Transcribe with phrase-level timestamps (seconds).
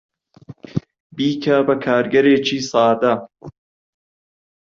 [1.15, 3.13] بیکە بە کارگەرێکی سادە.